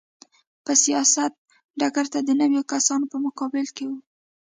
[0.65, 1.33] په سیاست
[1.79, 3.91] ډګر ته د نویو کسانو په مقابل کې و.